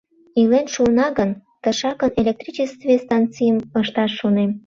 Илен 0.41 0.67
шуына 0.73 1.07
гын, 1.17 1.31
тышакын 1.63 2.11
электричестве 2.21 2.93
станцийым 3.03 3.57
ышташ 3.81 4.11
шонем. 4.19 4.51